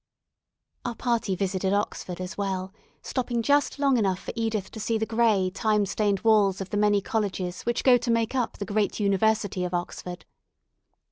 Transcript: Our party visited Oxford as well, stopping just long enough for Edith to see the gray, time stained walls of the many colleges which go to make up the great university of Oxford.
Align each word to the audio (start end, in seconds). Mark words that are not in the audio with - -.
Our 0.83 0.95
party 0.95 1.35
visited 1.35 1.73
Oxford 1.75 2.19
as 2.19 2.35
well, 2.35 2.73
stopping 3.03 3.43
just 3.43 3.77
long 3.77 3.97
enough 3.97 4.17
for 4.19 4.33
Edith 4.35 4.71
to 4.71 4.79
see 4.79 4.97
the 4.97 5.05
gray, 5.05 5.51
time 5.53 5.85
stained 5.85 6.21
walls 6.21 6.59
of 6.59 6.71
the 6.71 6.75
many 6.77 7.01
colleges 7.01 7.61
which 7.67 7.83
go 7.83 7.99
to 7.99 8.09
make 8.09 8.33
up 8.33 8.57
the 8.57 8.65
great 8.65 8.99
university 8.99 9.63
of 9.63 9.75
Oxford. 9.75 10.25